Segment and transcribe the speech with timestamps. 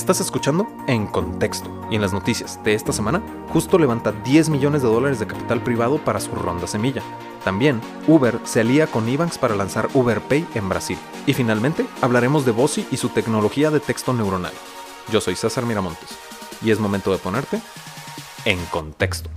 [0.00, 3.22] Estás escuchando En Contexto y en las noticias de esta semana,
[3.52, 7.02] Justo levanta 10 millones de dólares de capital privado para su ronda semilla.
[7.44, 10.96] También, Uber se alía con Ebanks para lanzar Uber Pay en Brasil.
[11.26, 14.54] Y finalmente, hablaremos de Bossy y su tecnología de texto neuronal.
[15.12, 16.16] Yo soy César Miramontes
[16.62, 17.60] y es momento de ponerte
[18.46, 19.28] en contexto.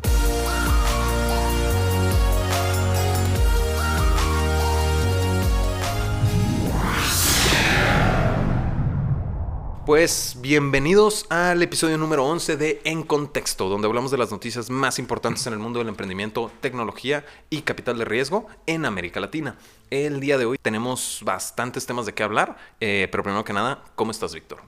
[9.86, 14.98] Pues bienvenidos al episodio número 11 de En Contexto, donde hablamos de las noticias más
[14.98, 19.58] importantes en el mundo del emprendimiento, tecnología y capital de riesgo en América Latina.
[19.90, 23.84] El día de hoy tenemos bastantes temas de qué hablar, eh, pero primero que nada,
[23.96, 24.60] ¿cómo estás, Víctor?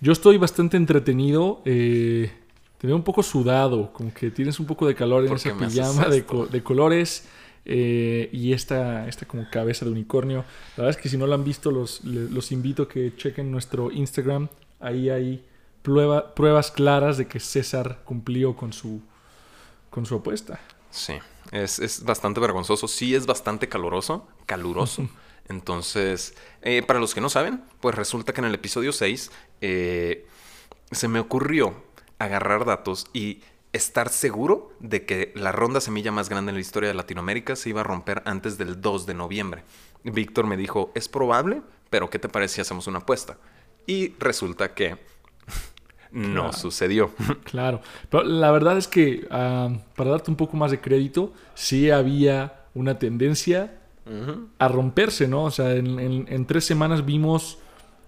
[0.00, 2.32] Yo estoy bastante entretenido, eh,
[2.78, 6.08] te veo un poco sudado, como que tienes un poco de calor en esa pijama
[6.08, 7.28] de, de colores.
[7.64, 10.44] Eh, y esta, esta como cabeza de unicornio.
[10.76, 13.50] La verdad es que si no lo han visto, los, los invito a que chequen
[13.50, 14.48] nuestro Instagram.
[14.80, 15.44] Ahí hay
[15.82, 19.00] prueba, pruebas claras de que César cumplió con su,
[19.90, 20.60] con su apuesta.
[20.90, 21.14] Sí,
[21.52, 22.88] es, es bastante vergonzoso.
[22.88, 24.26] Sí, es bastante caluroso.
[24.46, 25.08] Caluroso.
[25.48, 30.26] Entonces, eh, para los que no saben, pues resulta que en el episodio 6 eh,
[30.90, 31.74] se me ocurrió
[32.18, 33.42] agarrar datos y
[33.72, 37.70] estar seguro de que la ronda semilla más grande en la historia de Latinoamérica se
[37.70, 39.64] iba a romper antes del 2 de noviembre.
[40.04, 43.38] Víctor me dijo, es probable, pero ¿qué te parece si hacemos una apuesta?
[43.86, 44.98] Y resulta que
[46.10, 47.10] no sucedió.
[47.44, 51.90] Claro, pero la verdad es que ah, para darte un poco más de crédito, sí
[51.90, 53.78] había una tendencia
[54.58, 55.44] a romperse, ¿no?
[55.44, 57.61] O sea, en tres semanas vimos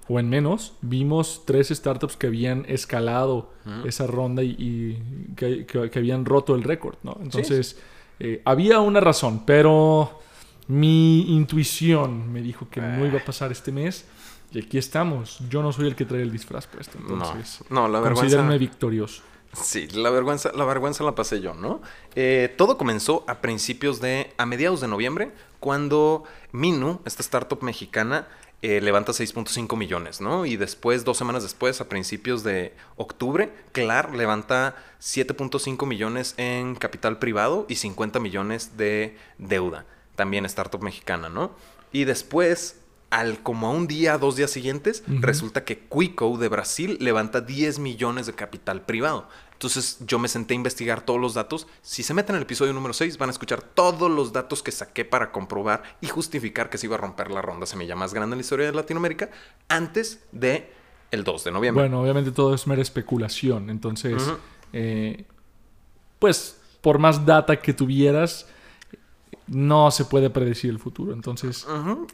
[0.09, 3.53] o en menos, vimos tres startups que habían escalado
[3.85, 5.03] esa ronda y,
[5.37, 7.19] que, habían roto el récord, ¿no?
[7.23, 7.79] Entonces,
[8.21, 10.21] eh, había una razón, pero
[10.69, 14.07] mi intuición me dijo que no iba a pasar este mes.
[14.53, 15.41] Y aquí estamos.
[15.51, 16.97] Yo no soy el que trae el disfraz puesto.
[16.99, 18.41] Entonces, no, la vergüenza.
[18.57, 19.23] victorioso.
[19.53, 21.81] Sí, la vergüenza, la vergüenza la pasé yo, ¿no?
[22.15, 24.33] Eh, todo comenzó a principios de.
[24.37, 28.29] a mediados de noviembre, cuando Minu, esta startup mexicana,
[28.65, 30.47] eh, levanta 6.5 millones, ¿no?
[30.47, 37.19] Y después, dos semanas después, a principios de octubre, Clar levanta 7.5 millones en capital
[37.19, 39.85] privado y 50 millones de deuda,
[40.17, 41.51] también startup mexicana, ¿no?
[41.93, 42.81] Y después,
[43.15, 47.79] al como a un día, dos días siguientes, resulta que Quico de Brasil levanta 10
[47.79, 49.29] millones de capital privado.
[49.53, 51.69] Entonces yo me senté a investigar todos los datos.
[51.81, 54.73] Si se meten en el episodio número 6 van a escuchar todos los datos que
[54.73, 58.35] saqué para comprobar y justificar que se iba a romper la ronda semilla más grande
[58.35, 59.31] en la historia de Latinoamérica
[59.69, 60.73] antes de
[61.13, 61.85] el 2 de noviembre.
[61.85, 63.71] Bueno, obviamente todo es mera especulación.
[63.71, 64.29] Entonces,
[64.73, 65.25] eh,
[66.19, 68.49] pues por más data que tuvieras,
[69.47, 71.13] no se puede predecir el futuro.
[71.13, 71.67] Entonces,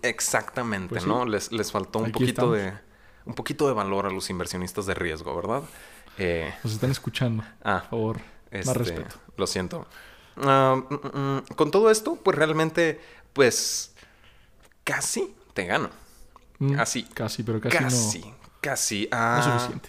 [0.02, 1.24] exactamente, pues ¿no?
[1.24, 2.72] Les, les faltó un poquito de
[3.24, 5.62] un poquito de valor a los inversionistas de riesgo, ¿verdad?
[6.18, 7.44] Eh, Nos están escuchando.
[7.62, 9.16] Ah, por favor, más este, respeto.
[9.36, 9.86] Lo siento.
[10.36, 13.00] Ah, mm, mm, mm, con todo esto, pues realmente,
[13.32, 13.94] pues
[14.84, 15.90] casi te gano.
[16.78, 17.04] Así.
[17.04, 18.36] Casi, pero casi, casi no.
[18.60, 19.08] Casi.
[19.12, 19.88] A, suficiente.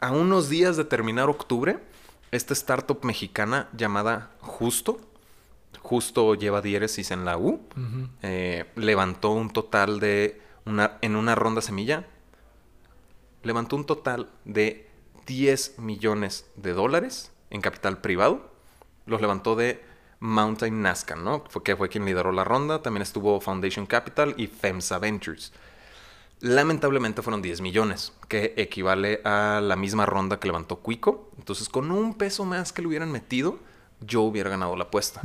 [0.00, 1.78] A unos días de terminar octubre,
[2.30, 5.00] esta startup mexicana llamada Justo,
[5.78, 7.60] Justo lleva diéresis en la U,
[8.22, 12.06] eh, levantó un total de, una, en una ronda semilla,
[13.42, 14.88] levantó un total de
[15.26, 18.50] 10 millones de dólares en capital privado.
[19.06, 19.82] Los levantó de
[20.20, 21.44] Mountain Nazca, ¿no?
[21.48, 22.82] Fue, que fue quien lideró la ronda.
[22.82, 25.52] También estuvo Foundation Capital y FEMSA Ventures.
[26.40, 31.30] Lamentablemente fueron 10 millones, que equivale a la misma ronda que levantó Cuico.
[31.38, 33.58] Entonces, con un peso más que le hubieran metido,
[34.00, 35.22] yo hubiera ganado la apuesta.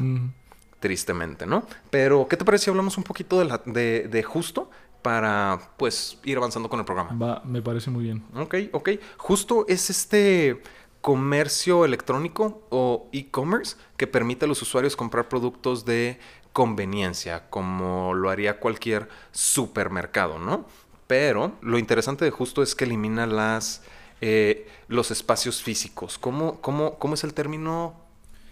[0.79, 1.65] Tristemente, ¿no?
[1.89, 4.69] Pero, ¿qué te parece si hablamos un poquito de, de justo
[5.05, 7.15] para pues ir avanzando con el programa.
[7.15, 8.23] Va, me parece muy bien.
[8.35, 8.89] Ok, ok.
[9.17, 10.63] Justo es este
[11.01, 16.17] comercio electrónico o e-commerce que permite a los usuarios comprar productos de
[16.53, 20.65] conveniencia, como lo haría cualquier supermercado, ¿no?
[21.05, 23.83] Pero lo interesante de justo es que elimina las,
[24.21, 26.17] eh, los espacios físicos.
[26.17, 27.93] ¿Cómo, cómo, cómo es el término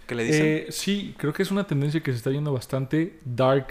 [0.08, 0.46] que le dicen?
[0.46, 3.68] Eh, sí, creo que es una tendencia que se está yendo bastante dark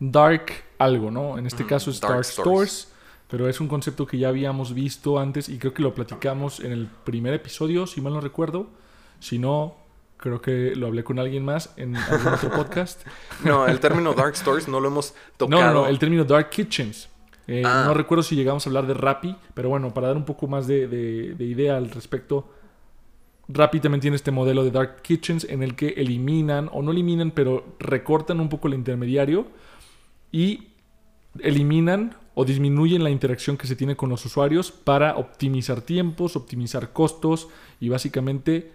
[0.00, 1.38] dark algo, ¿no?
[1.38, 2.90] En este caso es Dark, Stores.
[3.28, 6.72] pero es un concepto que ya habíamos visto antes y creo que lo platicamos en
[6.72, 8.68] el primer episodio, si mal no recuerdo.
[9.20, 9.76] Si no,
[10.16, 13.06] creo que lo hablé con alguien más en algún otro podcast.
[13.44, 15.62] No, el término Dark Stores no lo hemos tocado.
[15.62, 17.08] No, no, el término Dark Kitchens.
[17.46, 17.84] Eh, ah.
[17.86, 20.66] No recuerdo si llegamos a hablar de Rappi, pero bueno, para dar un poco más
[20.66, 22.48] de, de idea al respecto,
[23.52, 27.64] También tiene este modelo de Dark Kitchens en el que eliminan, o no eliminan, pero
[27.78, 29.46] recortan un poco el intermediario
[30.32, 30.68] y
[31.38, 36.92] eliminan o disminuyen la interacción que se tiene con los usuarios para optimizar tiempos, optimizar
[36.92, 37.48] costos
[37.80, 38.72] y básicamente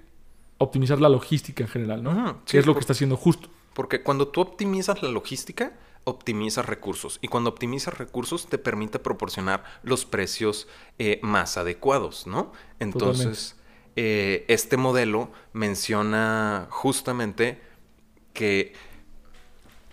[0.58, 2.42] optimizar la logística en general, ¿no?
[2.46, 3.50] Que sí, es lo por- que está haciendo justo.
[3.74, 5.74] Porque cuando tú optimizas la logística,
[6.06, 7.20] optimizas recursos.
[7.22, 10.68] Y cuando optimizas recursos, te permite proporcionar los precios
[11.00, 12.54] eh, más adecuados, ¿no?
[12.80, 13.56] Entonces,
[13.96, 17.62] eh, este modelo menciona justamente
[18.34, 18.74] que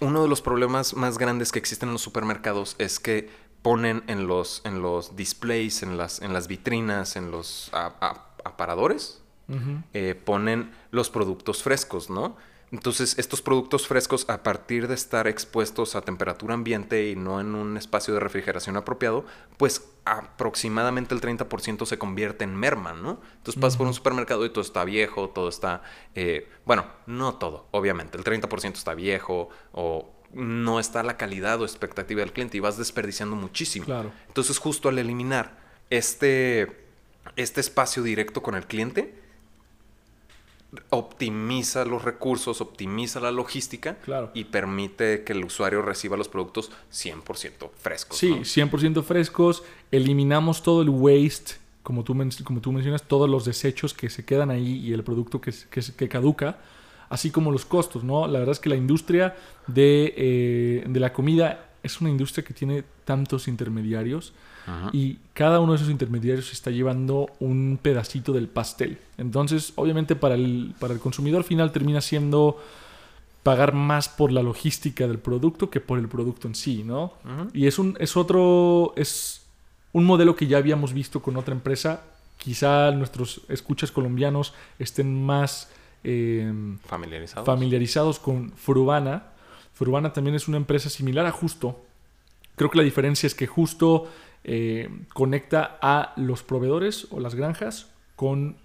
[0.00, 3.30] uno de los problemas más grandes que existen en los supermercados es que
[3.62, 8.26] ponen en los, en los displays, en las, en las vitrinas, en los a- a-
[8.44, 9.20] aparadores,
[9.92, 12.36] eh, ponen los productos frescos, ¿no?
[12.72, 17.54] Entonces, estos productos frescos, a partir de estar expuestos a temperatura ambiente y no en
[17.54, 19.26] un espacio de refrigeración apropiado,
[19.58, 23.20] pues aproximadamente el 30% se convierte en merma, ¿no?
[23.36, 25.82] Entonces pasas por un supermercado y todo está viejo, todo está...
[26.14, 28.16] eh, bueno, no todo, obviamente.
[28.16, 32.78] El 30% está viejo o no está la calidad o expectativa del cliente y vas
[32.78, 33.84] desperdiciando muchísimo.
[33.84, 34.12] Claro.
[34.28, 35.58] Entonces, justo al eliminar
[35.90, 36.86] este,
[37.36, 39.21] este espacio directo con el cliente,
[40.90, 44.30] optimiza los recursos, optimiza la logística Claro.
[44.34, 48.18] y permite que el usuario reciba los productos 100% frescos.
[48.18, 48.36] Sí, ¿no?
[48.38, 49.62] 100% frescos.
[49.90, 54.50] Eliminamos todo el waste, como tú, como tú mencionas, todos los desechos que se quedan
[54.50, 56.58] ahí y el producto que, que caduca,
[57.08, 58.26] así como los costos, ¿no?
[58.26, 59.36] La verdad es que la industria
[59.66, 64.32] de, eh, de la comida es una industria que tiene tantos intermediarios
[64.66, 64.90] Ajá.
[64.92, 68.98] y cada uno de esos intermediarios está llevando un pedacito del pastel.
[69.18, 72.62] Entonces, obviamente para el, para el consumidor final termina siendo
[73.42, 77.12] pagar más por la logística del producto que por el producto en sí, ¿no?
[77.52, 79.42] Y es un es otro es
[79.92, 82.02] un modelo que ya habíamos visto con otra empresa.
[82.38, 85.70] Quizá nuestros escuchas colombianos estén más
[86.04, 86.52] eh,
[86.86, 87.46] Familiarizados.
[87.46, 89.24] familiarizados con Frubana.
[89.74, 91.80] Frubana también es una empresa similar a Justo.
[92.56, 94.06] Creo que la diferencia es que Justo
[94.44, 98.56] eh, conecta a los proveedores o las granjas con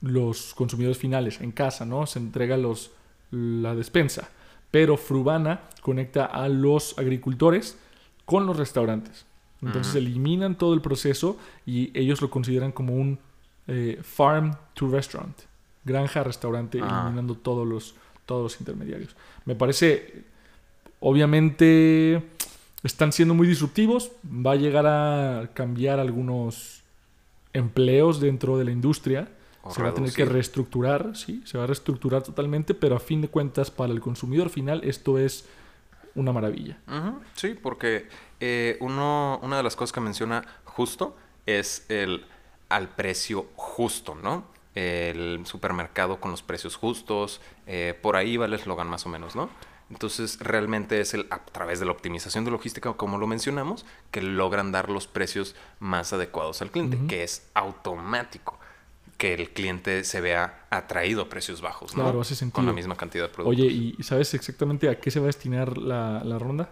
[0.00, 2.06] los consumidores finales en casa, ¿no?
[2.06, 2.90] Se entrega los,
[3.30, 4.28] la despensa.
[4.70, 7.78] Pero Frubana conecta a los agricultores
[8.24, 9.26] con los restaurantes.
[9.60, 13.20] Entonces eliminan todo el proceso y ellos lo consideran como un
[13.68, 15.38] eh, farm to restaurant,
[15.84, 17.02] granja a restaurante, Ah.
[17.04, 17.94] eliminando todos los,
[18.26, 19.14] todos los intermediarios.
[19.44, 20.24] Me parece,
[20.98, 22.22] obviamente,
[22.82, 26.82] están siendo muy disruptivos, va a llegar a cambiar algunos
[27.52, 29.28] empleos dentro de la industria.
[29.64, 33.00] O se va a tener que reestructurar, sí, se va a reestructurar totalmente, pero a
[33.00, 35.46] fin de cuentas, para el consumidor final, esto es
[36.16, 36.78] una maravilla.
[37.34, 38.08] Sí, porque
[38.40, 42.24] eh, uno, una de las cosas que menciona justo es el
[42.68, 44.44] al precio justo, ¿no?
[44.74, 49.36] El supermercado con los precios justos, eh, por ahí va el eslogan más o menos,
[49.36, 49.50] ¿no?
[49.92, 54.22] Entonces realmente es el, a través de la optimización de logística, como lo mencionamos, que
[54.22, 58.58] logran dar los precios más adecuados al cliente, que es automático,
[59.18, 62.02] que el cliente se vea atraído a precios bajos, ¿no?
[62.04, 62.72] Claro, hace Con la sentido.
[62.74, 63.60] misma cantidad de productos.
[63.64, 66.70] Oye, ¿y sabes exactamente a qué se va a destinar la, la ronda?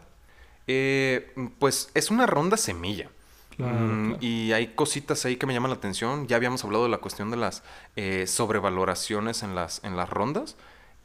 [0.67, 3.11] Eh, pues es una ronda semilla.
[3.56, 4.19] Claro, Mm, claro.
[4.25, 6.26] Y hay cositas ahí que me llaman la atención.
[6.26, 7.62] Ya habíamos hablado de la cuestión de las
[7.96, 10.56] eh, sobrevaloraciones en las, en las rondas.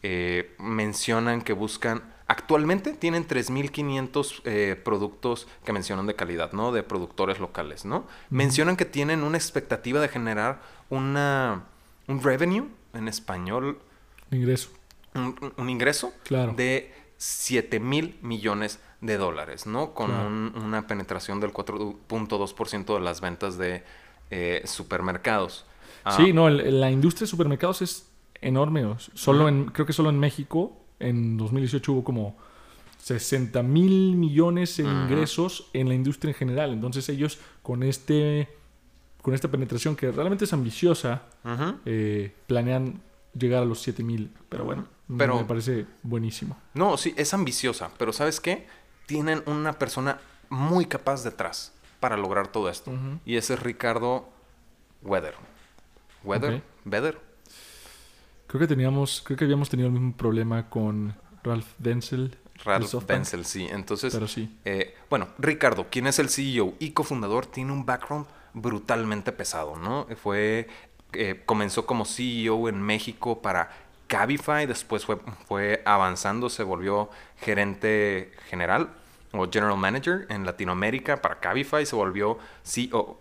[0.08, 6.72] Eh, mencionan que buscan, actualmente tienen 3.500 eh, productos que mencionan de calidad, ¿no?
[6.72, 8.06] De productores locales, ¿no?
[8.30, 11.64] Mencionan que tienen una expectativa de generar una,
[12.08, 13.80] un revenue, en español,
[14.30, 14.70] Ingreso.
[15.16, 16.54] un, un- un ingreso Claro.
[16.56, 19.96] de 7 mil millones de dólares, ¿no?
[19.96, 20.28] Con Claro.
[20.28, 23.84] un- una penetración del 4.2% de las ventas de
[24.30, 25.66] eh, supermercados.
[26.04, 28.08] Ah, Sí, no, el- la industria de supermercados es
[28.48, 28.84] enorme.
[29.14, 32.38] Solo en, creo que solo en México, en 2018 hubo como
[33.00, 36.72] 60 mil millones en ingresos en la industria en general.
[36.74, 38.50] Entonces ellos con este
[39.22, 41.24] con esta penetración que realmente es ambiciosa,
[41.86, 43.02] eh, planean
[43.34, 44.32] llegar a los 7 mil.
[44.50, 44.86] Pero bueno,
[45.18, 46.58] Pero- me parece buenísimo.
[46.76, 48.68] No, sí, es ambiciosa, pero ¿sabes qué?
[49.08, 52.92] Tienen una persona muy capaz detrás para lograr todo esto.
[53.26, 54.30] Y ese es Ricardo
[55.02, 55.34] Weather.
[56.24, 56.62] Weather.
[56.86, 57.20] Weather.
[58.56, 62.30] Creo que teníamos, creo que habíamos tenido el mismo problema con Ralph Denzel.
[62.30, 63.68] de Ralph Benzel, sí.
[63.70, 64.50] Entonces, Pero sí.
[64.64, 70.08] Eh, bueno, Ricardo, quien es el CEO y cofundador, tiene un background brutalmente pesado, ¿no?
[70.16, 70.70] Fue,
[71.12, 73.72] eh, comenzó como CEO en México para
[74.08, 75.18] Cabify, después fue,
[75.50, 77.10] fue avanzando, se volvió
[77.42, 78.90] gerente general
[79.40, 83.20] o general manager en Latinoamérica para Cabify, se volvió CO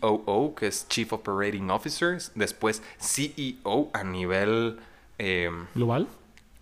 [0.00, 4.78] COO, que es Chief Operating Officer, después CEO a nivel...
[5.18, 6.08] em, ¿Global?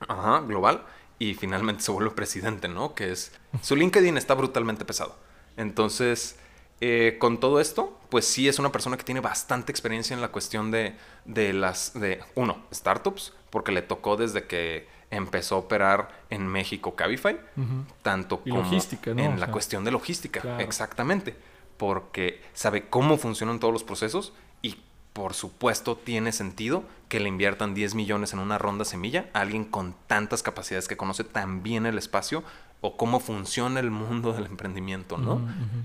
[0.08, 0.82] Ajá, global.
[1.18, 2.94] Y finalmente se vuelve presidente, ¿no?
[2.94, 3.32] Que es...
[3.62, 5.16] Su LinkedIn está brutalmente pesado.
[5.56, 6.38] Entonces,
[6.80, 10.28] eh, con todo esto, pues sí es una persona que tiene bastante experiencia en la
[10.28, 16.22] cuestión de, de las, de, uno, startups, porque le tocó desde que empezó a operar
[16.30, 17.38] en México Cabify,
[18.02, 19.22] tanto como logística, ¿no?
[19.22, 21.36] en la cuestión de logística, exactamente,
[21.76, 24.32] porque sabe cómo funcionan todos los procesos
[24.62, 24.76] y
[25.12, 29.64] por supuesto tiene sentido que le inviertan 10 millones en una ronda semilla a alguien
[29.64, 32.42] con tantas capacidades que conoce tan bien el espacio
[32.80, 35.40] o cómo funciona el mundo del emprendimiento, ¿no?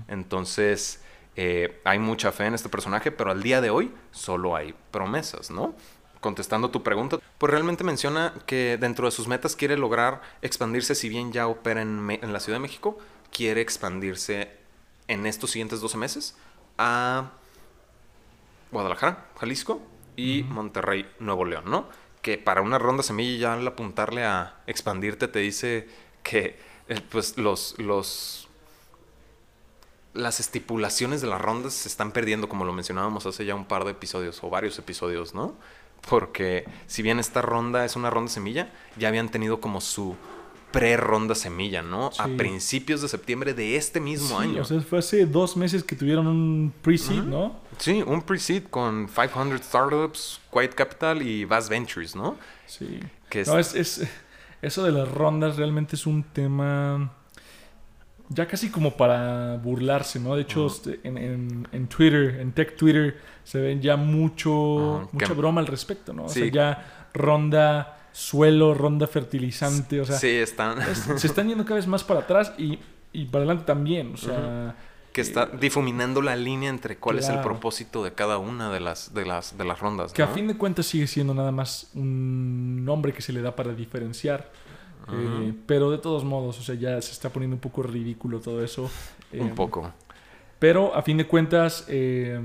[0.08, 1.00] Entonces,
[1.36, 5.50] eh, hay mucha fe en este personaje, pero al día de hoy solo hay promesas,
[5.50, 5.74] ¿no?
[6.22, 11.10] Contestando tu pregunta, pues realmente menciona que dentro de sus metas quiere lograr expandirse, si
[11.10, 12.98] bien ya opera en, en la Ciudad de México,
[13.30, 14.50] quiere expandirse
[15.08, 16.36] en estos siguientes 12 meses
[16.78, 17.32] a
[18.70, 19.82] Guadalajara, Jalisco
[20.16, 21.88] y Monterrey, Nuevo León, ¿no?
[22.22, 25.88] Que para una ronda semilla ya al apuntarle a expandirte te dice
[26.22, 28.48] que eh, pues los, los
[30.14, 33.84] las estipulaciones de las rondas se están perdiendo, como lo mencionábamos hace ya un par
[33.84, 35.54] de episodios o varios episodios, ¿no?
[36.08, 40.16] Porque si bien esta ronda es una ronda semilla, ya habían tenido como su
[40.72, 42.10] pre-ronda semilla, ¿no?
[42.18, 44.62] A principios de septiembre de este mismo sí, año.
[44.62, 47.60] O sea, fue hace dos meses que tuvieron un pre-seed, ¿no?
[47.78, 52.36] Sí, un pre-seed con 500 startups, Quiet Capital y Vast Ventures, ¿no?
[52.66, 53.00] Sí.
[53.28, 54.08] Que no, es, es,
[54.62, 57.12] eso de las rondas realmente es un tema
[58.28, 60.34] ya casi como para burlarse, ¿no?
[60.36, 65.32] De hecho, este, en, en, en, Twitter, en Tech Twitter, se ven ya mucho, mucha
[65.32, 66.24] broma al respecto, ¿no?
[66.24, 70.18] O sea, ya ronda suelo, ronda fertilizante, o sea...
[70.18, 70.78] Sí, están...
[70.94, 72.78] se están yendo cada vez más para atrás y,
[73.12, 74.76] y para adelante también, o sea...
[75.12, 79.12] Que está difuminando la línea entre cuál es el propósito de cada una de las,
[79.12, 80.14] de las, de las rondas.
[80.14, 83.54] Que a fin de cuentas sigue siendo nada más un nombre que se le da
[83.54, 84.50] para diferenciar.
[85.10, 88.62] Eh, pero de todos modos, o sea, ya se está poniendo un poco ridículo todo
[88.62, 88.90] eso.
[89.32, 89.92] un eh, poco.
[90.58, 92.40] Pero a fin de cuentas, eh,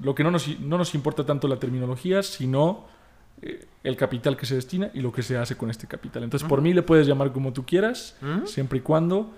[0.00, 2.90] lo que no nos, no nos importa tanto la terminología, sino
[3.82, 6.22] el capital que se destina y lo que se hace con este capital.
[6.22, 9.32] Entonces, por mí le puedes llamar como tú quieras, siempre y cuando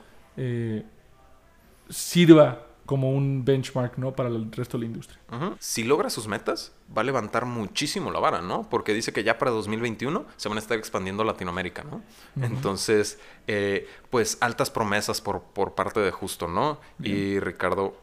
[1.89, 4.13] sirva como un benchmark, ¿no?
[4.13, 5.19] Para el resto de la industria.
[5.59, 8.69] Si logra sus metas, va a levantar muchísimo la vara, ¿no?
[8.69, 12.03] Porque dice que ya para 2021 se van a estar expandiendo Latinoamérica, ¿no?
[12.41, 16.79] Entonces, eh, pues altas promesas por, por parte de Justo, ¿no?
[17.03, 17.97] Y Ricardo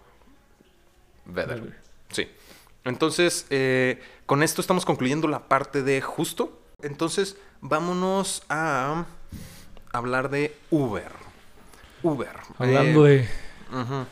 [1.25, 1.79] Vedder.
[2.09, 2.27] Sí.
[2.83, 6.59] Entonces, eh, con esto estamos concluyendo la parte de Justo.
[6.81, 9.05] Entonces, vámonos a
[9.93, 11.11] hablar de Uber.
[12.01, 12.35] Uber.
[12.57, 13.27] Hablando eh,
[13.69, 14.05] de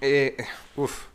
[0.00, 0.36] eh,
[0.76, 1.06] uf,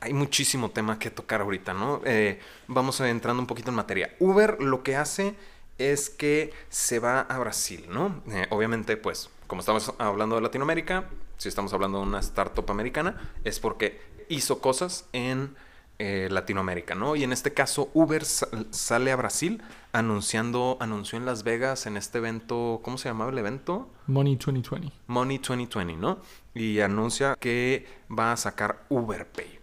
[0.00, 2.00] hay muchísimo tema que tocar ahorita, ¿no?
[2.04, 4.14] Eh, vamos entrando un poquito en materia.
[4.20, 5.34] Uber lo que hace
[5.78, 8.22] es que se va a Brasil, ¿no?
[8.30, 13.32] Eh, obviamente, pues, como estamos hablando de Latinoamérica, si estamos hablando de una startup americana,
[13.44, 15.54] es porque hizo cosas en
[15.98, 17.16] eh, Latinoamérica, ¿no?
[17.16, 22.18] Y en este caso, Uber sale a Brasil anunciando, anunció en Las Vegas en este
[22.18, 23.88] evento, ¿cómo se llamaba el evento?
[24.06, 24.92] Money 2020.
[25.06, 26.18] Money 2020, ¿no?
[26.56, 29.58] Y anuncia que va a sacar Uber Pay.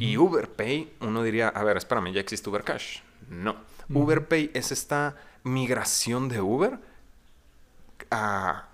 [0.00, 3.00] Y Uber Pay, uno diría, a ver, espérame, ya existe Uber Cash.
[3.28, 3.56] No.
[3.92, 6.80] Uber Pay es esta migración de Uber
[8.10, 8.68] a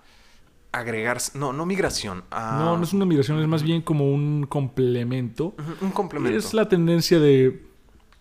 [0.71, 2.23] agregar, no, no migración.
[2.31, 5.55] No, no es una migración, es más bien como un complemento.
[5.81, 6.37] un complemento.
[6.37, 7.65] Es la tendencia de,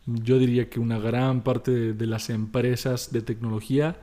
[0.06, 4.00] yo diría que una gran parte de, las empresas de tecnología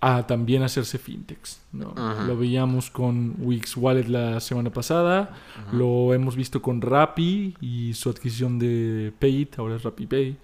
[0.00, 1.60] a también hacerse fintechs.
[1.72, 1.94] ¿no?
[2.26, 5.34] Lo veíamos con Wix Wallet la semana pasada,
[5.72, 10.36] lo hemos visto con Rappi y su adquisición de Payit, ahora es Rappi Pay.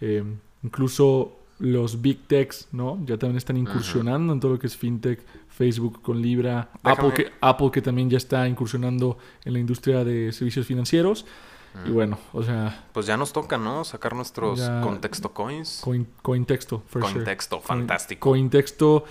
[0.00, 0.24] Eh,
[0.62, 2.98] incluso los big techs, ¿no?
[3.06, 7.30] Ya también están incursionando en todo lo que es fintech, Facebook con Libra, Apple que,
[7.40, 11.24] Apple que también ya está incursionando en la industria de servicios financieros.
[11.86, 12.84] Y bueno, o sea...
[12.92, 13.84] Pues ya nos toca, ¿no?
[13.84, 15.80] Sacar nuestros contexto coins.
[15.82, 18.30] Coin, cointexto, for Cointexto, fantástico.
[18.30, 19.04] Cointexto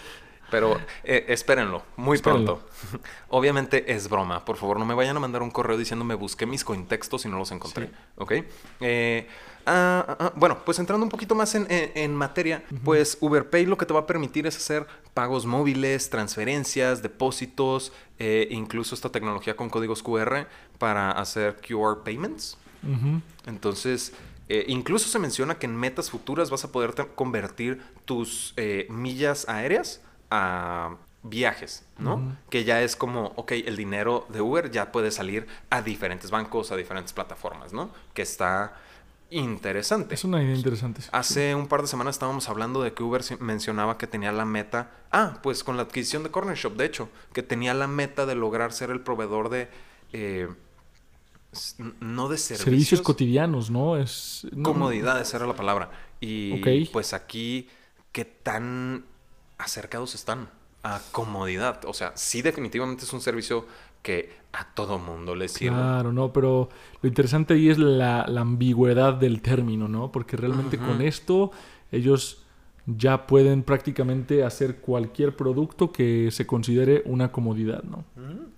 [0.51, 2.61] pero eh, espérenlo, muy pronto.
[3.29, 4.45] Obviamente es broma.
[4.45, 7.39] Por favor, no me vayan a mandar un correo diciéndome busqué mis contextos y no
[7.39, 7.89] los encontré.
[8.17, 8.33] ¿Ok?
[8.81, 9.27] Eh,
[9.65, 13.85] ah, ah, ah, bueno, pues entrando un poquito más en, materia, pues UberPay lo que
[13.85, 19.69] te va a permitir es hacer pagos móviles, transferencias, depósitos, eh, incluso esta tecnología con
[19.69, 22.57] códigos QR para hacer QR payments.
[23.45, 24.13] Entonces,
[24.67, 28.55] incluso se menciona que en metas futuras vas a poder convertir tus
[28.89, 30.01] millas aéreas
[30.31, 32.35] a viajes, ¿no?
[32.49, 36.71] Que ya es como, ok, el dinero de Uber ya puede salir a diferentes bancos,
[36.71, 37.91] a diferentes plataformas, ¿no?
[38.13, 38.75] Que está
[39.31, 40.13] interesante.
[40.13, 41.01] Es una idea interesante.
[41.11, 44.91] Hace un par de semanas estábamos hablando de que Uber mencionaba que tenía la meta,
[45.11, 48.35] ah, pues con la adquisición de Corner Shop, de hecho, que tenía la meta de
[48.35, 49.69] lograr ser el proveedor de
[50.13, 50.47] eh,
[51.99, 52.65] no de servicios.
[52.65, 53.97] Servicios cotidianos, ¿no?
[53.97, 55.91] Es, Comodidades era la palabra.
[56.19, 57.67] Y pues aquí,
[58.11, 59.05] ¿qué tan
[59.57, 60.49] acercados están
[60.83, 61.83] a comodidad?
[61.85, 63.65] O sea, sí definitivamente es un servicio
[64.01, 65.75] que a todo mundo le sirve.
[65.75, 66.69] Claro, no, pero
[67.01, 70.11] lo interesante ahí es la, ambigüedad del término, ¿no?
[70.11, 71.51] Porque realmente con esto
[71.91, 72.43] ellos
[72.85, 78.03] ya pueden prácticamente hacer cualquier producto que se considere una comodidad, ¿no?
[78.15, 78.51] Mm.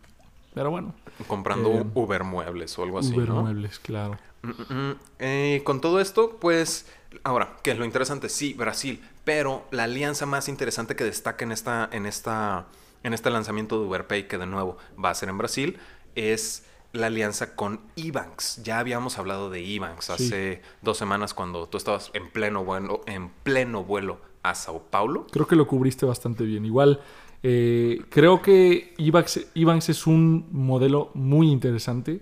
[0.54, 0.94] Pero bueno.
[1.28, 3.14] Comprando eh, Uber muebles o algo así.
[3.14, 4.18] Uber muebles, claro.
[4.44, 6.88] Mm, mm, eh, con todo esto, pues,
[7.24, 8.30] ahora, ¿qué es lo interesante?
[8.30, 12.68] Sí, Brasil, pero la alianza más interesante que destaca en esta, en esta,
[13.04, 15.78] en este lanzamiento de UberPay, que de nuevo va a ser en Brasil,
[16.16, 18.62] es la alianza con Ebanks.
[18.64, 23.30] Ya habíamos hablado de Ebanks hace dos semanas cuando tú estabas en pleno vuelo, en
[23.30, 25.26] pleno vuelo a Sao Paulo.
[25.32, 26.66] Creo que lo cubriste bastante bien.
[26.66, 27.02] Igual
[27.42, 32.22] eh, creo que Ebanks, es un modelo muy interesante.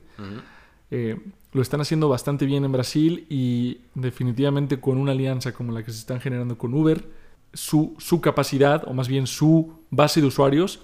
[0.89, 1.19] Eh,
[1.51, 5.91] lo están haciendo bastante bien en Brasil y definitivamente con una alianza como la que
[5.91, 7.09] se están generando con Uber,
[7.53, 10.81] su, su capacidad, o más bien su base de usuarios,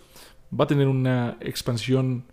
[0.57, 2.25] va a tener una expansión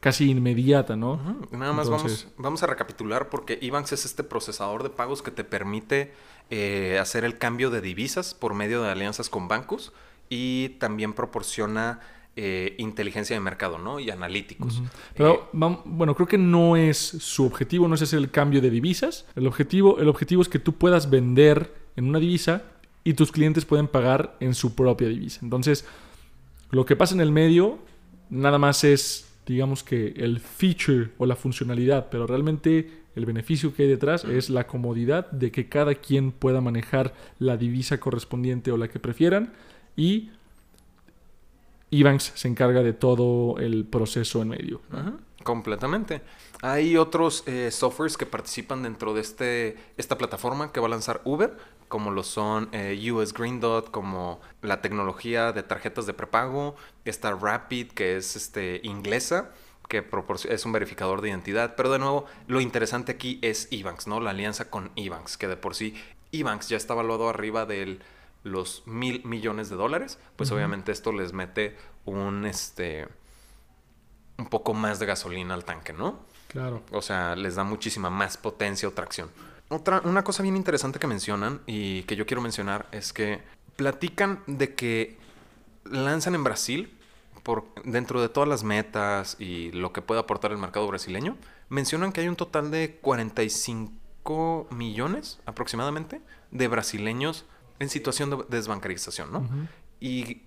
[0.00, 1.18] casi inmediata, ¿no?
[1.50, 5.44] Nada más vamos, vamos a recapitular porque Ebanks es este procesador de pagos que te
[5.44, 6.12] permite
[6.50, 9.94] eh, hacer el cambio de divisas por medio de alianzas con bancos
[10.28, 12.00] y también proporciona
[12.36, 13.98] eh, inteligencia de mercado, ¿no?
[13.98, 14.82] Y analíticos.
[15.16, 18.68] Pero, eh, bueno, creo que no es su objetivo, no es hacer el cambio de
[18.70, 19.24] divisas.
[19.36, 22.64] El objetivo, el objetivo es que tú puedas vender en una divisa
[23.04, 25.40] y tus clientes pueden pagar en su propia divisa.
[25.42, 25.86] Entonces,
[26.74, 27.78] lo que pasa en el medio
[28.30, 33.84] nada más es, digamos que el feature o la funcionalidad, pero realmente el beneficio que
[33.84, 38.76] hay detrás es la comodidad de que cada quien pueda manejar la divisa correspondiente o
[38.76, 39.52] la que prefieran
[39.96, 40.30] y
[41.92, 44.80] Ebanks se encarga de todo el proceso en medio.
[45.44, 46.22] Completamente.
[46.62, 51.20] Hay otros eh, softwares que participan dentro de este, esta plataforma que va a lanzar
[51.24, 51.56] Uber,
[51.88, 57.32] como lo son eh, US Green Dot, como la tecnología de tarjetas de prepago, está
[57.32, 59.50] Rapid, que es este, inglesa,
[59.88, 60.04] que
[60.48, 61.74] es un verificador de identidad.
[61.76, 64.20] Pero de nuevo, lo interesante aquí es Ebanks, ¿no?
[64.20, 65.94] La alianza con Ebanks, que de por sí
[66.32, 68.02] Ebanks ya está valuado arriba del
[68.44, 73.08] los mil millones de dólares, pues obviamente esto les mete un, este,
[74.36, 76.20] un poco más de gasolina al tanque, ¿no?
[76.48, 76.82] Claro.
[76.92, 79.30] O sea, les da muchísima más potencia o tracción.
[79.68, 83.40] Otra, una cosa bien interesante que mencionan y que yo quiero mencionar es que
[83.76, 85.16] platican de que
[85.84, 86.92] lanzan en Brasil,
[87.42, 91.36] por, dentro de todas las metas y lo que puede aportar el mercado brasileño,
[91.68, 97.44] mencionan que hay un total de 45 millones aproximadamente de brasileños
[97.78, 99.48] en situación de desbancarización, ¿no?
[100.00, 100.42] Y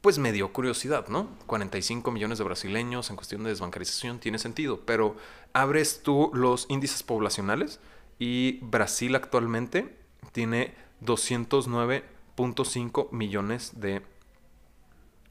[0.00, 1.28] pues me dio curiosidad, ¿no?
[1.46, 5.16] 45 millones de brasileños en cuestión de desbancarización tiene sentido, pero
[5.52, 7.80] abres tú los índices poblacionales
[8.18, 9.96] y Brasil actualmente
[10.32, 14.02] tiene 209.5 millones de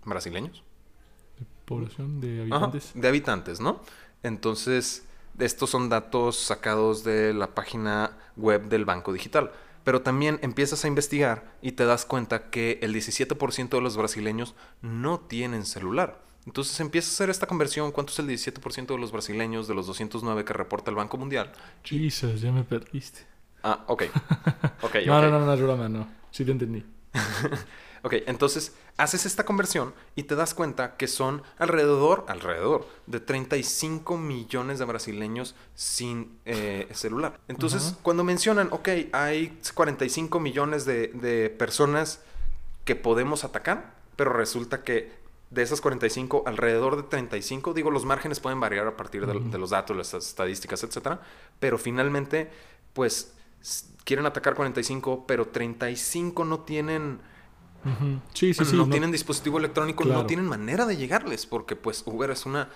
[0.06, 0.64] brasileños.
[1.38, 2.22] ¿De población?
[2.22, 2.92] ¿De habitantes?
[2.96, 3.82] de habitantes, ¿no?
[4.24, 5.06] Entonces,
[5.38, 9.52] estos son datos sacados de la página web del Banco Digital.
[9.84, 14.56] Pero también empiezas a investigar y te das cuenta que el 17% de los brasileños
[14.82, 16.27] no tienen celular.
[16.48, 17.92] Entonces empiezas a hacer esta conversión.
[17.92, 21.52] ¿Cuánto es el 17% de los brasileños de los 209 que reporta el Banco Mundial?
[21.84, 23.20] Jesus, ya me perdiste.
[23.62, 24.06] Ah, ok.
[24.82, 26.08] okay no, no, no, no, no, no.
[26.32, 26.84] Sí te entendí.
[28.04, 34.18] Ok, entonces haces esta conversión y te das cuenta que son alrededor, alrededor de 35
[34.18, 37.40] millones de brasileños sin eh, celular.
[37.50, 42.22] Entonces, cuando mencionan, ok, hay 45 millones de, personas
[42.86, 45.12] que podemos atacar, pero resulta que
[45.50, 49.58] de esas 45, alrededor de 35, digo, los márgenes pueden variar a partir de, de
[49.58, 51.22] los datos, las estadísticas, etcétera,
[51.60, 52.50] pero finalmente,
[52.94, 53.34] pues
[54.04, 57.20] quieren atacar 45, pero 35 no tienen
[58.34, 58.76] Sí, sí, sí.
[58.76, 62.70] No, tienen dispositivo electrónico, no tienen manera de llegarles, porque pues Uber es una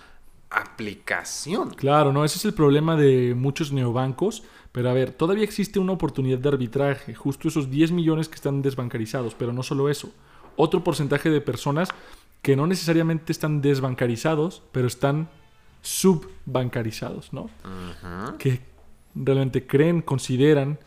[0.50, 1.70] aplicación.
[1.70, 4.42] Claro, no, ese es el problema de muchos neobancos.
[4.70, 8.62] Pero a ver, todavía existe una oportunidad de arbitraje, justo esos 10 millones que están
[8.62, 10.10] desbancarizados, pero no solo eso.
[10.56, 11.90] Otro porcentaje de personas
[12.42, 15.28] que no necesariamente están desbancarizados, pero están
[15.80, 17.48] subbancarizados, ¿no?
[18.38, 18.60] Que
[19.14, 20.78] realmente creen, consideran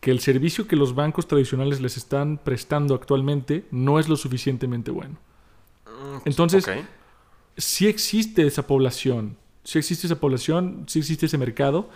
[0.00, 4.90] que el servicio que los bancos tradicionales les están prestando actualmente no es lo suficientemente
[4.90, 5.16] bueno.
[5.86, 6.66] Mm, Entonces,
[7.56, 11.90] si existe esa población, si existe esa población, si existe ese mercado.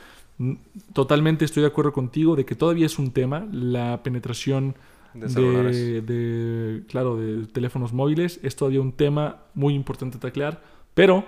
[0.92, 4.74] Totalmente estoy de acuerdo contigo de que todavía es un tema la penetración
[5.14, 10.62] de, de, claro, de teléfonos móviles es todavía un tema muy importante taclear,
[10.94, 11.24] pero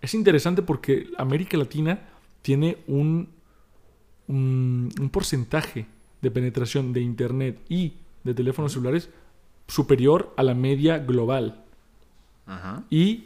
[0.00, 2.00] es interesante porque América Latina
[2.42, 3.28] tiene un,
[4.28, 5.86] un, un porcentaje
[6.20, 9.10] de penetración de Internet y de teléfonos celulares
[9.68, 11.64] superior a la media global.
[12.46, 12.84] Ajá.
[12.90, 13.24] Y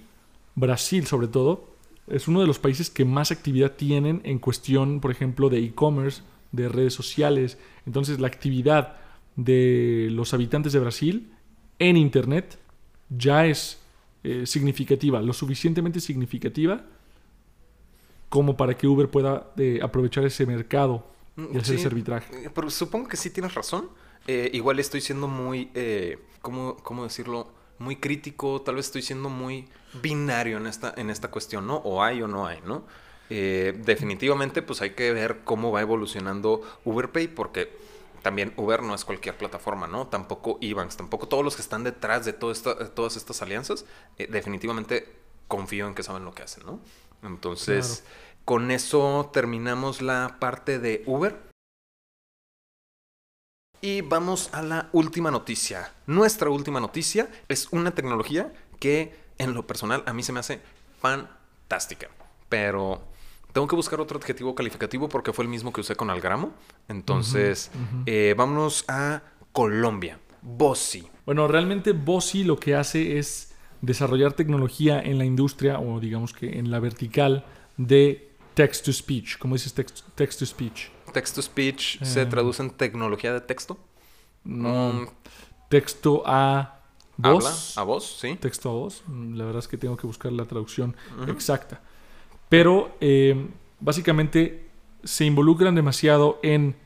[0.55, 5.11] Brasil, sobre todo, es uno de los países que más actividad tienen en cuestión, por
[5.11, 7.59] ejemplo, de e-commerce, de redes sociales.
[7.85, 8.97] Entonces, la actividad
[9.37, 11.31] de los habitantes de Brasil
[11.79, 12.59] en Internet
[13.11, 13.79] ya es
[14.25, 16.85] eh, significativa, lo suficientemente significativa
[18.29, 22.46] como para que Uber pueda eh, aprovechar ese mercado y hacer Sí, ese arbitraje.
[22.46, 23.88] eh, Pero supongo que sí tienes razón.
[24.27, 25.70] Eh, igual estoy siendo muy,
[26.42, 27.53] ¿cómo, cómo decirlo?
[27.79, 29.68] Muy crítico, tal vez estoy siendo muy
[30.03, 31.77] binario en esta, en esta cuestión, ¿no?
[31.77, 32.85] O hay o no hay, ¿no?
[33.29, 37.70] Definitivamente, pues hay que ver cómo va evolucionando UberPay, porque
[38.27, 40.09] también Uber no es cualquier plataforma, ¿no?
[40.09, 43.85] Tampoco Ebanks, tampoco todos los que están detrás de todo esta- de todas estas alianzas,
[44.19, 45.15] eh, definitivamente
[45.47, 46.81] confío en que saben lo que hacen, ¿no?
[47.23, 48.03] Entonces,
[48.45, 51.41] con eso terminamos la parte de Uber.
[53.81, 55.93] Y vamos a la última noticia.
[56.07, 60.61] Nuestra última noticia es una tecnología que en lo personal a mí se me hace
[61.01, 62.09] fantástica.
[62.49, 63.05] Pero
[63.57, 66.53] tengo que buscar otro adjetivo calificativo porque fue el mismo que usé con Algramo.
[66.88, 67.71] Entonces,
[68.05, 70.21] eh, vámonos a Colombia.
[70.42, 71.09] Bossi.
[71.25, 76.59] Bueno, realmente Bossi lo que hace es desarrollar tecnología en la industria o digamos que
[76.59, 77.47] en la vertical
[77.79, 79.38] de text to speech.
[79.38, 80.90] ¿Cómo dices text, text to speech?
[81.14, 82.27] Text to speech se Eh.
[82.27, 83.79] traduce en tecnología de texto.
[84.45, 85.07] No, Mm,
[85.71, 86.83] texto a
[87.16, 87.42] voz.
[87.77, 88.37] Habla a voz, sí.
[88.38, 89.03] Texto a voz.
[89.07, 90.95] Mm, La verdad es que tengo que buscar la traducción
[91.27, 91.81] exacta.
[92.49, 93.49] Pero eh,
[93.81, 94.69] básicamente
[95.05, 96.77] se involucran demasiado en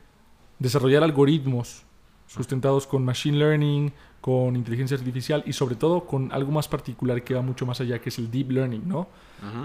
[0.59, 1.83] desarrollar algoritmos
[2.27, 7.33] sustentados con machine learning, con inteligencia artificial y sobre todo con algo más particular que
[7.33, 9.07] va mucho más allá, que es el deep learning, ¿no?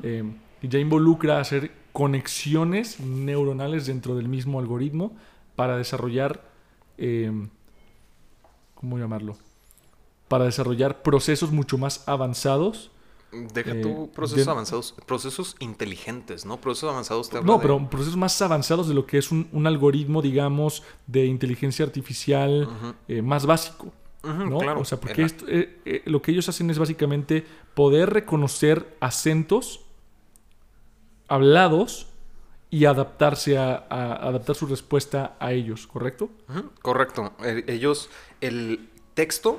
[0.02, 0.24] Eh,
[0.62, 5.14] y ya involucra hacer conexiones neuronales dentro del mismo algoritmo
[5.54, 6.42] para desarrollar,
[6.98, 7.30] eh,
[8.74, 9.36] ¿cómo llamarlo?
[10.28, 12.90] Para desarrollar procesos mucho más avanzados.
[13.52, 16.60] Deja Eh, tu procesos de- avanzados, procesos inteligentes, ¿no?
[16.60, 19.66] Procesos avanzados te No, de- pero procesos más avanzados de lo que es un, un
[19.66, 22.68] algoritmo, digamos, de inteligencia artificial
[23.08, 23.92] eh, más básico.
[24.22, 24.58] ¿no?
[24.58, 24.80] claro.
[24.80, 29.82] O sea, porque esto, eh, eh, lo que ellos hacen es básicamente poder reconocer acentos
[31.28, 32.08] hablados
[32.70, 36.30] y adaptarse a, a- adaptar su respuesta a ellos, ¿correcto?
[36.82, 37.32] Correcto.
[37.68, 39.58] Ellos, el texto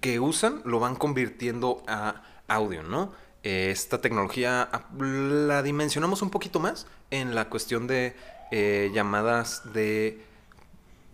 [0.00, 3.12] que usan lo van convirtiendo a audio, ¿no?
[3.42, 8.14] Eh, Esta tecnología ah, la dimensionamos un poquito más en la cuestión de
[8.50, 10.22] eh, llamadas de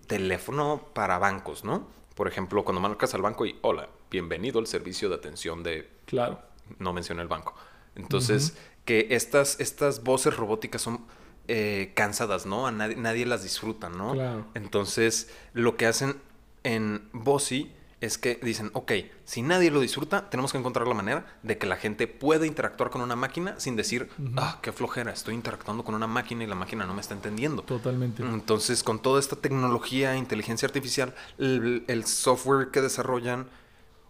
[0.07, 1.87] teléfono para bancos, ¿no?
[2.15, 6.41] Por ejemplo, cuando marcas al banco y hola, bienvenido al servicio de atención de Claro.
[6.79, 7.55] no mencioné el banco.
[7.95, 11.01] Entonces, que estas, estas voces robóticas son
[11.49, 12.67] eh, cansadas, ¿no?
[12.67, 14.13] A nadie, nadie las disfruta, ¿no?
[14.13, 14.47] Claro.
[14.55, 16.17] Entonces, lo que hacen
[16.65, 18.93] en Bossy es que dicen, ok,
[19.25, 22.91] si nadie lo disfruta, tenemos que encontrar la manera de que la gente pueda interactuar
[22.91, 26.55] con una máquina sin decir, ah, qué flojera, estoy interactuando con una máquina y la
[26.55, 27.63] máquina no me está entendiendo.
[27.63, 28.23] Totalmente.
[28.23, 33.47] Entonces, con toda esta tecnología, inteligencia artificial, el, el software que desarrollan,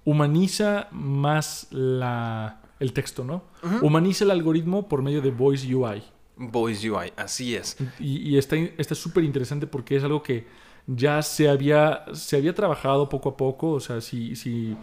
[0.07, 3.42] Humaniza más la, el texto, ¿no?
[3.83, 6.05] Humaniza el algoritmo por medio de Voice UI.
[6.37, 7.77] Voice UI, así es.
[7.99, 10.46] Y, y está está súper interesante porque es algo que
[10.87, 13.70] ya se había, se había trabajado poco a poco.
[13.72, 14.77] O sea, si, si,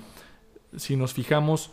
[0.76, 1.72] si nos fijamos,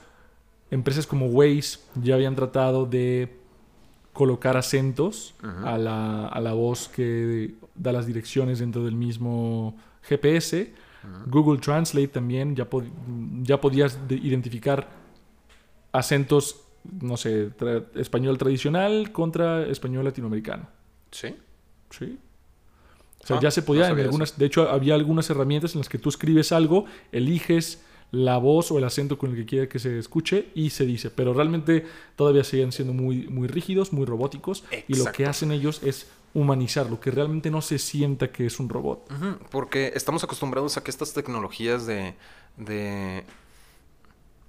[0.70, 3.36] empresas como Waze ya habían tratado de
[4.12, 5.34] colocar acentos
[5.66, 10.72] a, la, a la voz que da las direcciones dentro del mismo GPS.
[11.28, 12.90] Google Translate también ya, pod-
[13.42, 14.86] ya podías de- identificar
[15.92, 16.60] acentos,
[17.00, 20.68] no sé, tra- español tradicional contra español latinoamericano.
[21.10, 21.34] Sí.
[21.90, 22.18] Sí.
[23.22, 24.38] O sea, Ah, ya se podía no en sabía algunas.
[24.38, 28.78] De hecho, había algunas herramientas en las que tú escribes algo, eliges la voz o
[28.78, 31.10] el acento con el que quiera que se escuche y se dice.
[31.10, 34.64] Pero realmente todavía siguen siendo muy, muy rígidos, muy robóticos.
[34.88, 38.58] Y lo que hacen ellos es humanizar, lo que realmente no se sienta que es
[38.58, 39.08] un robot.
[39.50, 42.14] Porque estamos acostumbrados a que estas tecnologías de,
[42.56, 43.24] de-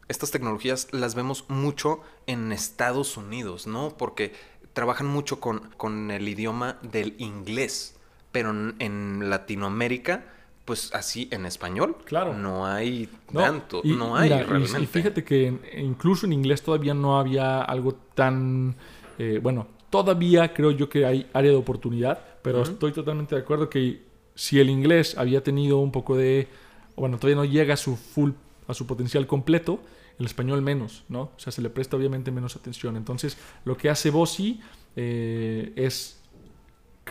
[0.07, 3.95] Estas tecnologías las vemos mucho en Estados Unidos, ¿no?
[3.97, 4.34] Porque
[4.73, 7.95] trabajan mucho con, con el idioma del inglés.
[8.31, 10.23] Pero en, Latinoamérica,
[10.65, 12.33] pues así en español, Claro.
[12.33, 14.81] no hay No, tanto, y- no hay mira, realmente.
[14.81, 18.75] Y, fíjate que incluso en inglés todavía no había algo tan.
[19.19, 23.69] eh, bueno, todavía creo yo que hay área de oportunidad, pero estoy totalmente de acuerdo
[23.69, 24.01] que
[24.35, 26.47] si el inglés había tenido un poco de.
[26.95, 28.31] Bueno, todavía no llega a su full,
[28.67, 29.79] a su potencial completo,
[30.19, 31.21] el español menos, ¿no?
[31.23, 32.95] O sea, se le presta obviamente menos atención.
[32.95, 34.61] Entonces, lo que hace Bossi
[34.95, 36.20] eh, es,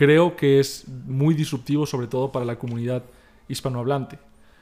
[0.01, 3.03] creo que es muy disruptivo, sobre todo para la comunidad
[3.47, 4.17] hispanohablante.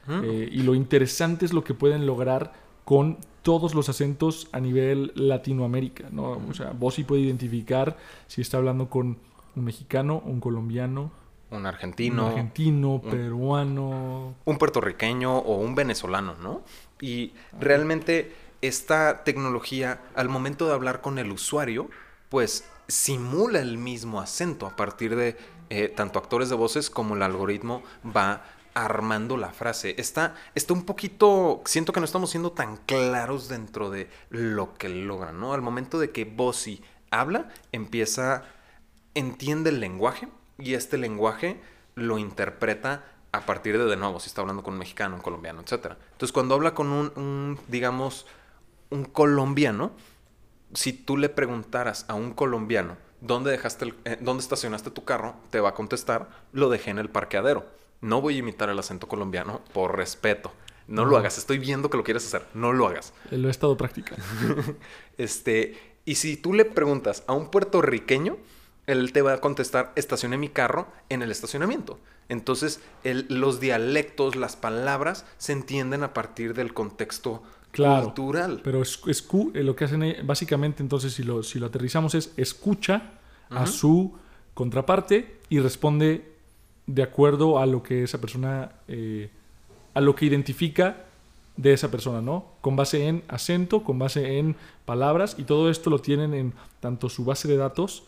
[0.06, 0.20] Mm.
[0.22, 2.52] Eh, y lo interesante es lo que pueden lograr
[2.84, 6.42] con todos los acentos a nivel Latinoamérica, ¿no?
[6.46, 9.16] O sea, Bossi puede identificar si está hablando con
[9.56, 11.10] un mexicano, un colombiano,
[11.50, 12.24] Un argentino.
[12.24, 14.34] un argentino, peruano.
[14.44, 16.60] un puertorriqueño o un venezolano, ¿no?
[17.00, 21.88] Y realmente esta tecnología, al momento de hablar con el usuario,
[22.28, 25.36] pues simula el mismo acento a partir de
[25.70, 29.94] eh, tanto actores de voces como el algoritmo va armando la frase.
[29.98, 34.88] Está, está un poquito, siento que no estamos siendo tan claros dentro de lo que
[34.88, 35.52] logran, ¿no?
[35.52, 38.44] Al momento de que Bossy habla, empieza,
[39.14, 41.60] entiende el lenguaje y este lenguaje
[41.94, 45.60] lo interpreta a partir de, de nuevo, si está hablando con un mexicano, un colombiano,
[45.60, 45.92] etc.
[46.12, 48.26] Entonces, cuando habla con un, un, digamos,
[48.90, 49.92] un colombiano,
[50.74, 55.34] si tú le preguntaras a un colombiano, ¿dónde, dejaste el- eh, ¿dónde estacionaste tu carro?
[55.50, 57.66] Te va a contestar, lo dejé en el parqueadero.
[58.00, 60.52] No voy a imitar el acento colombiano por respeto.
[60.88, 61.38] No lo hagas.
[61.38, 62.44] Estoy viendo que lo quieres hacer.
[62.54, 63.12] No lo hagas.
[63.30, 64.24] Eh, Lo he estado practicando.
[65.18, 68.36] Este, y si tú le preguntas a un puertorriqueño,
[68.86, 71.98] él te va a contestar, estacioné mi carro en el estacionamiento.
[72.28, 78.06] Entonces, el- los dialectos, las palabras, se entienden a partir del contexto Claro.
[78.06, 78.60] cultural.
[78.64, 82.32] Pero es, escu- eh, lo que hacen básicamente, entonces, si lo, si lo aterrizamos, es
[82.36, 83.12] escucha
[83.50, 84.16] a su
[84.54, 86.32] contraparte y responde
[86.86, 89.30] de acuerdo a lo que esa persona, eh,
[89.94, 91.04] a lo que identifica
[91.56, 92.46] de esa persona, ¿no?
[92.60, 97.08] Con base en acento, con base en palabras y todo esto lo tienen en tanto
[97.08, 98.04] su base de datos,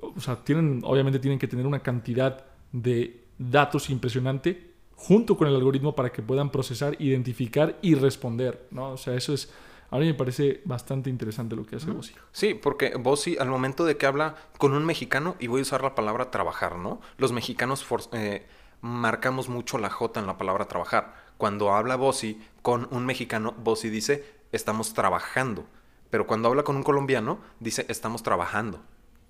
[0.00, 4.65] o sea, tienen, obviamente tienen que tener una cantidad de datos impresionante
[4.96, 8.90] junto con el algoritmo para que puedan procesar, identificar y responder, ¿no?
[8.92, 9.52] O sea, eso es,
[9.90, 12.14] a mí me parece bastante interesante lo que hace Bossy.
[12.32, 15.82] Sí, porque Bossy al momento de que habla con un mexicano, y voy a usar
[15.82, 17.00] la palabra trabajar, ¿no?
[17.18, 18.46] Los mexicanos eh,
[18.80, 21.14] marcamos mucho la J en la palabra trabajar.
[21.36, 25.66] Cuando habla Bossy con un mexicano, Bossy dice estamos trabajando.
[26.08, 28.80] Pero cuando habla con un colombiano, dice estamos trabajando.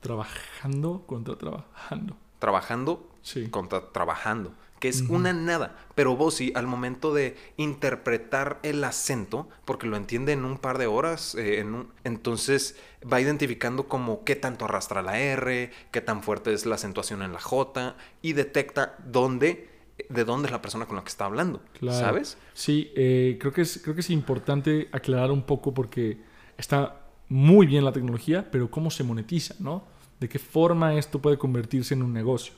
[0.01, 2.17] Trabajando contra trabajando.
[2.39, 3.49] Trabajando Sí.
[3.49, 4.53] contra trabajando.
[4.79, 5.75] Que es una nada.
[5.95, 10.87] Pero Bossy, al momento de interpretar el acento, porque lo entiende en un par de
[10.87, 12.77] horas, eh, en un- entonces
[13.11, 17.33] va identificando como qué tanto arrastra la R, qué tan fuerte es la acentuación en
[17.33, 19.69] la J, y detecta dónde,
[20.11, 21.63] de dónde es la persona con la que está hablando.
[21.79, 21.99] Claro.
[21.99, 22.37] ¿Sabes?
[22.53, 26.19] Sí, eh, creo, que es, creo que es importante aclarar un poco porque
[26.59, 29.85] está muy bien la tecnología, pero cómo se monetiza, ¿no?
[30.21, 32.55] De qué forma esto puede convertirse en un negocio.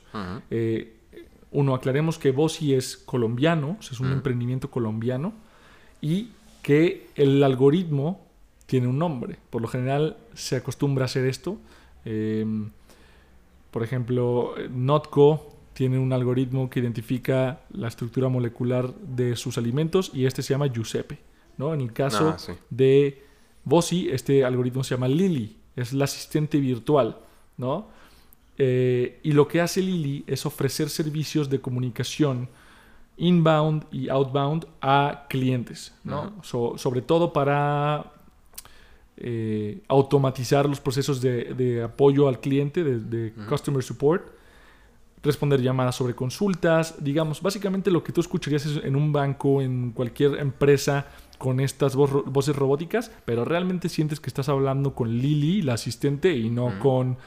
[0.49, 0.95] Eh,
[1.51, 4.13] uno, aclaremos que Bossi es colombiano, o sea, es un Mm.
[4.13, 5.33] emprendimiento colombiano,
[6.01, 6.29] y
[6.61, 8.21] que el algoritmo
[8.65, 9.37] tiene un nombre.
[9.49, 11.57] Por lo general se acostumbra a hacer esto.
[12.05, 12.45] Eh,
[13.71, 20.25] por ejemplo, Notco tiene un algoritmo que identifica la estructura molecular de sus alimentos y
[20.25, 21.19] este se llama Giuseppe.
[21.57, 21.73] ¿no?
[21.73, 22.53] En el caso Ah, sí.
[22.69, 23.23] de
[23.63, 27.17] Bossi, este algoritmo se llama Lily, es la asistente virtual.
[27.57, 27.87] ¿no?
[28.61, 32.49] Eh, y lo que hace Lily es ofrecer servicios de comunicación
[33.17, 36.33] inbound y outbound a clientes, ¿no?
[36.43, 38.11] So- sobre todo para
[39.17, 44.23] eh, automatizar los procesos de, de apoyo al cliente, de, customer support,
[45.21, 49.91] responder llamadas sobre consultas, digamos, básicamente lo que tú escucharías es en un banco, en
[49.91, 55.73] cualquier empresa con estas voces robóticas, pero realmente sientes que estás hablando con Lily, la
[55.73, 57.17] asistente, y no con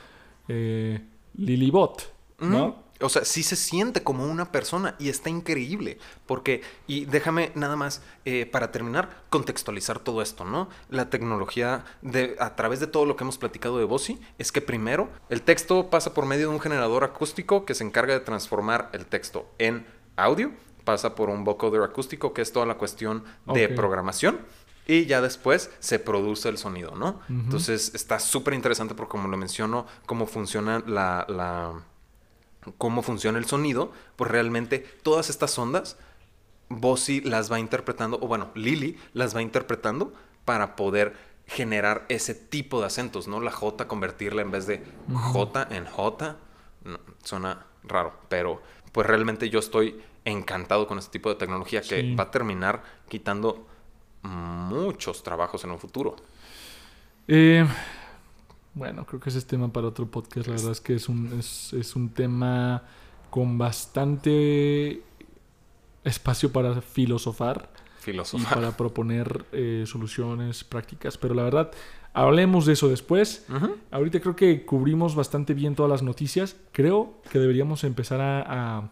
[0.48, 1.00] eh,
[1.34, 2.68] Lilybot, ¿no?
[2.68, 5.98] Mm, O sea, sí se siente como una persona y está increíble.
[6.24, 10.68] Porque, y déjame nada más, eh, para terminar, contextualizar todo esto, ¿no?
[10.88, 14.60] La tecnología, de, a través de todo lo que hemos platicado de Bossy, es que
[14.60, 18.88] primero el texto pasa por medio de un generador acústico que se encarga de transformar
[18.92, 20.52] el texto en audio,
[20.84, 24.40] pasa por un vocoder acústico, que es toda la cuestión de programación.
[24.86, 27.20] Y ya después se produce el sonido, ¿no?
[27.28, 31.82] Entonces está súper interesante porque como lo menciono, cómo funciona la, la-
[32.78, 35.96] cómo funciona el sonido, pues realmente todas estas ondas,
[36.68, 40.12] Bossy las va interpretando, o bueno, Lily las va interpretando
[40.44, 41.14] para poder
[41.46, 43.40] generar ese tipo de acentos, ¿no?
[43.40, 46.36] La J, convertirla en vez de J en J,
[46.84, 52.00] no, suena raro, pero pues realmente yo estoy encantado con este tipo de tecnología que
[52.00, 52.14] Sí.
[52.14, 53.66] va a terminar quitando
[54.22, 56.16] muchos trabajos en un futuro.
[57.28, 57.66] Eh,
[58.74, 60.46] bueno, creo que ese es tema para otro podcast.
[60.46, 62.82] La verdad es que es un, es, es un tema
[63.30, 65.02] con bastante
[66.04, 67.70] espacio para filosofar.
[68.06, 71.16] y para proponer eh, soluciones prácticas.
[71.18, 71.70] Pero la verdad,
[72.12, 73.46] hablemos de eso después.
[73.90, 76.56] Ahorita creo que cubrimos bastante bien todas las noticias.
[76.72, 78.90] Creo que deberíamos empezar a...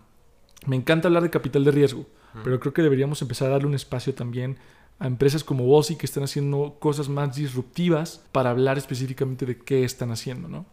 [0.67, 2.07] Me encanta hablar de capital de riesgo,
[2.45, 4.59] pero creo que deberíamos empezar a darle un espacio también
[5.01, 9.83] a empresas como Bossy que están haciendo cosas más disruptivas para hablar específicamente de qué
[9.83, 10.67] están haciendo, ¿no?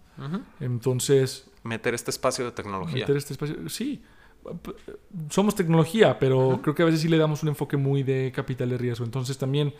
[0.60, 1.50] Entonces...
[1.64, 3.00] Meter este espacio de tecnología.
[3.00, 4.04] Meter este espacio, sí.
[5.30, 8.70] Somos tecnología, pero creo que a veces sí le damos un enfoque muy de capital
[8.70, 9.06] de riesgo.
[9.06, 9.74] Entonces también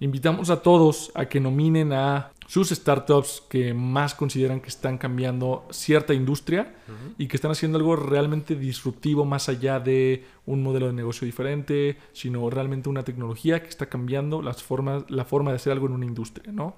[0.00, 5.66] invitamos a todos a que nominen a sus startups que más consideran que están cambiando
[5.70, 6.74] cierta industria
[7.16, 11.96] y que están haciendo algo realmente disruptivo más allá de un modelo de negocio diferente,
[12.12, 15.92] sino realmente una tecnología que está cambiando las formas, la forma de hacer algo en
[15.92, 16.76] una industria, ¿no?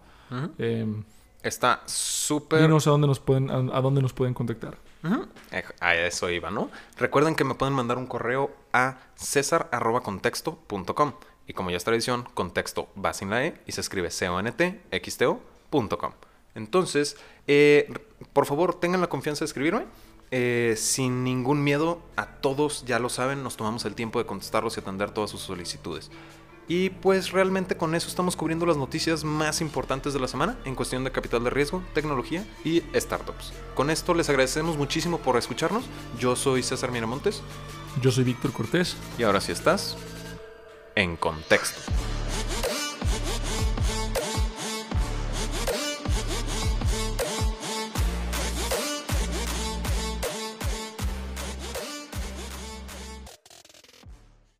[1.42, 2.62] Está súper...
[2.62, 4.78] Dinos a dónde nos pueden, a, dónde nos pueden contactar.
[5.80, 6.70] A eso iba, ¿no?
[6.98, 11.12] Recuerden que me pueden mandar un correo a cesar.contexto.com
[11.46, 16.12] y como ya es tradición, contexto va sin la E y se escribe contxto.com.
[16.54, 17.92] Entonces, eh,
[18.32, 19.84] por favor, tengan la confianza de escribirme.
[20.32, 24.76] Eh, sin ningún miedo, a todos ya lo saben, nos tomamos el tiempo de contestarlos
[24.76, 26.10] y atender todas sus solicitudes.
[26.68, 30.74] Y pues realmente con eso estamos cubriendo las noticias más importantes de la semana en
[30.74, 33.52] cuestión de capital de riesgo, tecnología y startups.
[33.76, 35.84] Con esto les agradecemos muchísimo por escucharnos.
[36.18, 37.40] Yo soy César Miramontes.
[38.02, 38.96] Yo soy Víctor Cortés.
[39.16, 39.96] Y ahora sí estás
[40.96, 41.92] en contexto.